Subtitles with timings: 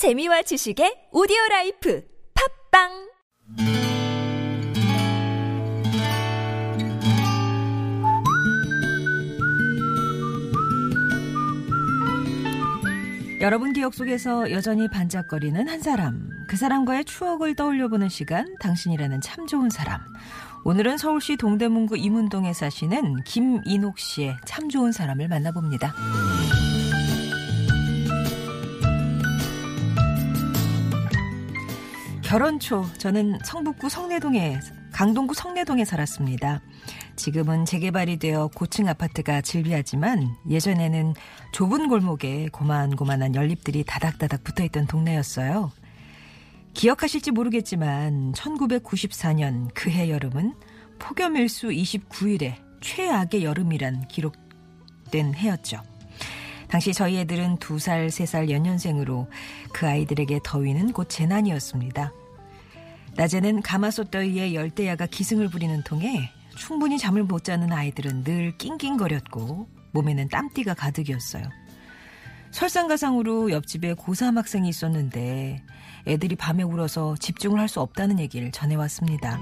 [0.00, 2.02] 재미와 지식의 오디오 life
[2.72, 2.88] 팟빵
[13.42, 16.30] 여러분 기억 속에서 여전히 반짝거리는 한 사람.
[16.48, 20.00] 그 사람과의 추억을 떠올려보는 시간, 당신이라는 참 좋은 사람.
[20.64, 25.92] 오늘은 서울시 동대문구 이문동에 사시는 김인옥 씨의 참 좋은 사람을 만나봅니다.
[32.30, 34.60] 결혼 초 저는 성북구 성내동에
[34.92, 36.60] 강동구 성내동에 살았습니다.
[37.16, 41.14] 지금은 재개발이 되어 고층 아파트가 즐비하지만 예전에는
[41.50, 45.72] 좁은 골목에 고만고만한 연립들이 다닥다닥 붙어 있던 동네였어요.
[46.72, 50.54] 기억하실지 모르겠지만 1994년 그해 여름은
[51.00, 55.82] 폭염일수 29일에 최악의 여름이란 기록된 해였죠.
[56.68, 59.26] 당시 저희 애들은 2살, 3살 연년생으로
[59.72, 62.12] 그 아이들에게 더위는 곧 재난이었습니다.
[63.20, 70.72] 낮에는 가마솥더위에 열대야가 기승을 부리는 통에 충분히 잠을 못 자는 아이들은 늘 낑낑거렸고 몸에는 땀띠가
[70.72, 71.44] 가득이었어요.
[72.50, 75.62] 설상가상으로 옆집에 고3 학생이 있었는데
[76.06, 79.38] 애들이 밤에 울어서 집중을 할 수 없다는 얘기를 전해왔습니다.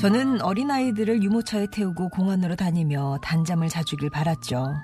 [0.00, 4.74] 저는 어린아이들을 유모차에 태우고 공원으로 다니며 단잠을 자주길 바랐죠.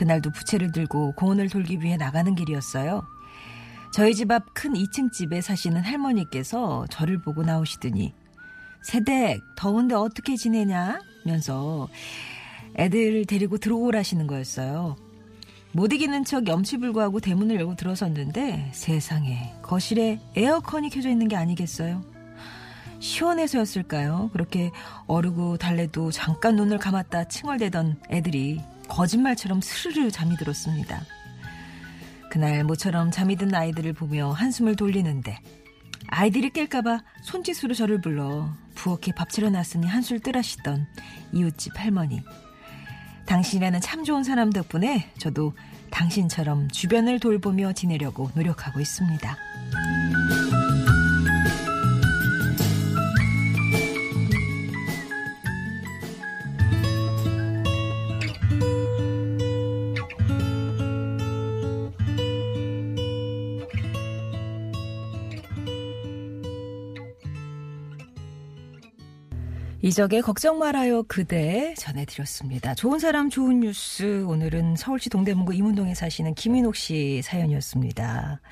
[0.00, 3.06] 그날도 부채를 들고 공원을 돌기 위해 나가는 길이었어요.
[3.92, 8.14] 저희 집 앞 큰 2층 집에 사시는 할머니께서 저를 보고 나오시더니
[8.82, 11.00] 세댁 더운데 어떻게 지내냐?
[11.26, 11.86] 면서
[12.76, 14.96] 애들 데리고 들어오라시는 거였어요.
[15.72, 22.02] 못 이기는 척 염치불구하고 대문을 열고 들어섰는데 세상에 거실에 에어컨이 켜져 있는 게 아니겠어요?
[23.00, 24.30] 시원해서였을까요?
[24.32, 24.70] 그렇게
[25.06, 31.00] 어르고 달래도 잠깐 눈을 감았다 칭얼대던 애들이 거짓말처럼 스르르 잠이 들었습니다.
[32.30, 35.38] 그날 모처럼 잠이 든 아이들을 보며 한숨을 돌리는데
[36.08, 40.86] 아이들이 깰까봐 손짓으로 저를 불러 부엌에 밥 차려놨으니 한술 뜨라시던
[41.32, 42.22] 이웃집 할머니.
[43.26, 45.54] 당신이라는 참 좋은 사람 덕분에 저도
[45.90, 49.36] 당신처럼 주변을 돌보며 지내려고 노력하고 있습니다.
[69.82, 72.74] 이적의 걱정 말아요 그대 전해드렸습니다.
[72.74, 78.42] 좋은 사람 좋은 뉴스 오늘은 서울시 동대문구 이문동에 사시는 김인옥 씨 사연이었습니다.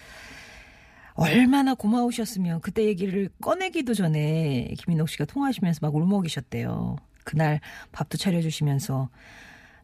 [1.12, 6.96] 얼마나 고마우셨으면 그때 얘기를 꺼내기도 전에 김인옥 씨가 통화하시면서 막 울먹이셨대요.
[7.24, 7.60] 그날
[7.92, 9.10] 밥도 차려주시면서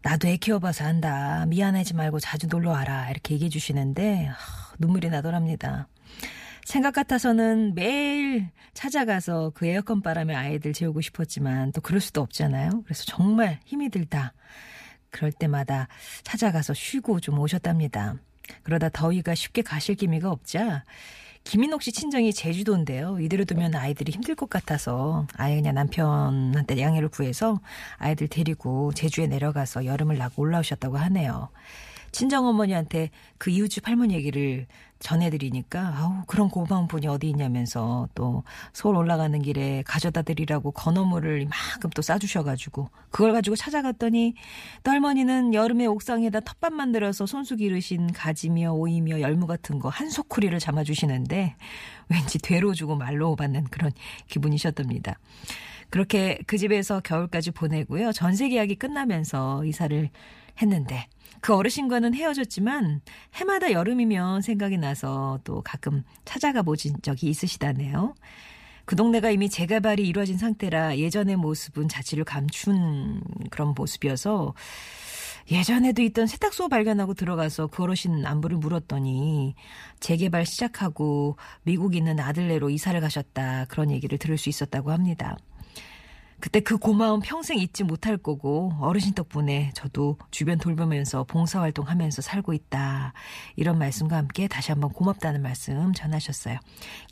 [0.00, 1.44] 나도 애 키워봐서 한다.
[1.48, 3.10] 미안하지 말고 자주 놀러 와라.
[3.10, 4.30] 이렇게 얘기해 주시는데
[4.78, 5.88] 눈물이 나더랍니다.
[6.64, 12.82] 생각 같아서는 매일 찾아가서 그 에어컨 바람에 아이들 재우고 싶었지만 또 그럴 수도 없잖아요.
[12.84, 14.32] 그래서 정말 힘이 들다.
[15.10, 15.88] 그럴 때마다
[16.24, 18.16] 찾아가서 쉬고 좀 오셨답니다.
[18.62, 20.84] 그러다 더위가 쉽게 가실 기미가 없자
[21.44, 23.20] 김인옥 씨 친정이 제주도인데요.
[23.20, 27.60] 이대로 두면 아이들이 힘들 것 같아서 아예 그냥 남편한테 양해를 구해서
[27.98, 31.50] 아이들 데리고 제주에 내려가서 여름을 나고 올라오셨다고 하네요.
[32.14, 34.66] 친정어머니한테 그 이웃집 할머니 얘기를
[35.00, 38.42] 전해드리니까 아우 그런 고마운 분이 어디 있냐면서 또
[38.72, 44.34] 서울 올라가는 길에 가져다 드리라고 건어물을 이만큼 또 싸주셔가지고 그걸 가지고 찾아갔더니
[44.82, 50.58] 또 할머니는 여름에 옥상에다 텃밭 만들어서 손수 기르신 가지며 오이며 열무 같은 거 한 소쿠리를
[50.58, 51.56] 담아주시는데
[52.08, 53.92] 왠지 되로 주고 말로 받는 그런
[54.28, 55.18] 기분이셨답니다.
[55.90, 58.12] 그렇게 그 집에서 겨울까지 보내고요.
[58.12, 60.10] 전세 계약이 끝나면서 이사를
[60.60, 61.06] 했는데
[61.40, 63.00] 그 어르신과는 헤어졌지만
[63.34, 68.14] 해마다 여름이면 생각이 나서 또 가끔 찾아가 보신 적이 있으시다네요.
[68.86, 74.54] 그 동네가 이미 재개발이 이루어진 상태라 예전의 모습은 자취를 감춘 그런 모습이어서
[75.50, 79.54] 예전에도 있던 세탁소 발견하고 들어가서 그 어르신 안부를 물었더니
[80.00, 85.36] 재개발 시작하고 미국 있는 아들네로 이사를 가셨다 그런 얘기를 들을 수 있었다고 합니다.
[86.44, 92.52] 그때 그 고마움 평생 잊지 못할 거고 어르신 덕분에 저도 주변 돌보면서 봉사활동 하면서 살고
[92.52, 93.14] 있다.
[93.56, 96.58] 이런 말씀과 함께 다시 한번 고맙다는 말씀 전하셨어요.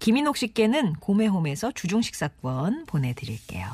[0.00, 3.68] 김인옥 씨께는 고메홈에서 주중식사권 보내드릴게요.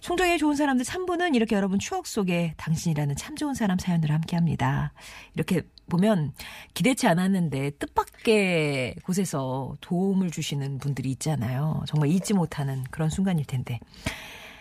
[0.00, 4.94] 송정의 좋은 사람들 3부는 이렇게 여러분 추억 속에 당신이라는 참 좋은 사람 사연으로 함께 합니다.
[5.34, 6.32] 이렇게 보면
[6.72, 11.82] 기대치 않았는데 뜻밖의 곳에서 도움을 주시는 분들이 있잖아요.
[11.86, 13.80] 정말 잊지 못하는 그런 순간일 텐데.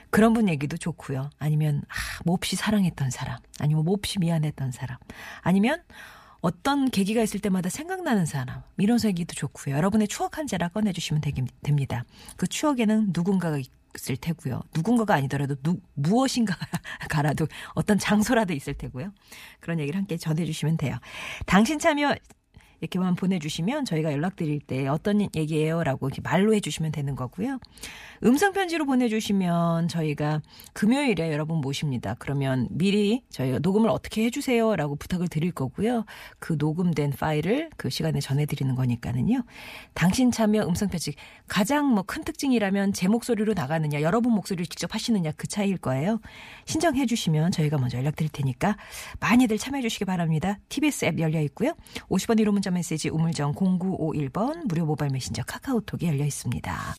[0.09, 1.30] 그런 분 얘기도 좋고요.
[1.39, 4.98] 아니면 아, 몹시 사랑했던 사람, 아니면 몹시 미안했던 사람,
[5.42, 5.83] 아니면
[6.42, 9.75] 어떤 계기가 있을 때마다 생각나는 사람 이런 얘기도 좋고요.
[9.75, 12.04] 여러분의 추억 한 자락 꺼내주시면 되기, 됩니다.
[12.36, 13.57] 그 추억에는 누군가가
[13.98, 14.62] 있을 테고요.
[14.75, 19.12] 누군가가 아니더라도 누, 무엇인가가라도 어떤 장소라도 있을 테고요.
[19.59, 20.98] 그런 얘기를 함께 전해주시면 돼요.
[21.45, 22.15] 당신 참여
[22.80, 27.59] 이렇게만 보내주시면 저희가 연락드릴 때 어떤 얘기예요라고 이렇게 말로 해주시면 되는 거고요.
[28.23, 30.41] 음성 편지로 보내주시면 저희가
[30.73, 32.15] 금요일에 여러분 모십니다.
[32.17, 36.05] 그러면 미리 저희가 녹음을 어떻게 해주세요라고 부탁을 드릴 거고요.
[36.39, 39.43] 그 녹음된 파일을 그 시간에 전해드리는 거니까는요.
[39.93, 41.13] 당신 참여 음성 편지
[41.47, 46.19] 가장 뭐 큰 특징이라면 제 목소리로 나가느냐, 여러분 목소리를 직접 하시느냐 그 차이일 거예요.
[46.65, 48.77] 신청해 주시면 저희가 먼저 연락드릴 테니까
[49.19, 50.57] 많이들 참여해 주시기 바랍니다.
[50.69, 51.73] TBS 앱 열려 있고요.
[52.09, 56.95] 50원 1호 문자 메시지 우물정 0951번 무료 모바일 메신저 카카오톡이 열려 있습니다.